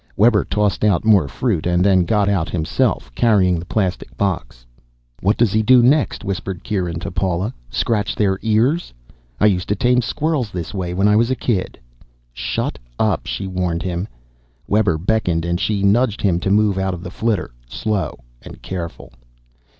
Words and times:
Webber 0.17 0.43
tossed 0.43 0.83
out 0.83 1.05
more 1.05 1.27
fruit, 1.27 1.67
and 1.67 1.85
then 1.85 2.05
got 2.05 2.27
out 2.27 2.49
himself, 2.49 3.13
carrying 3.13 3.59
the 3.59 3.67
plastic 3.67 4.17
box. 4.17 4.65
"What 5.21 5.37
does 5.37 5.51
he 5.53 5.61
do 5.61 5.83
next?" 5.83 6.23
whispered 6.23 6.63
Kieran 6.63 6.99
to 7.01 7.11
Paula. 7.11 7.53
"Scratch 7.69 8.15
their 8.15 8.39
ears? 8.41 8.91
I 9.39 9.45
used 9.45 9.67
to 9.69 9.75
tame 9.75 10.01
squirrels 10.01 10.49
this 10.49 10.73
way 10.73 10.95
when 10.95 11.07
I 11.07 11.15
was 11.15 11.29
a 11.29 11.35
kid." 11.35 11.77
"Shut 12.33 12.79
up," 12.97 13.27
she 13.27 13.45
warned 13.45 13.83
him. 13.83 14.07
Webber 14.67 14.97
beckoned 14.97 15.45
and 15.45 15.59
she 15.59 15.83
nudged 15.83 16.23
him 16.23 16.39
to 16.39 16.49
move 16.49 16.79
out 16.79 16.95
of 16.95 17.03
the 17.03 17.11
flitter. 17.11 17.51
"Slow 17.67 18.17
and 18.41 18.59
careful." 18.63 19.11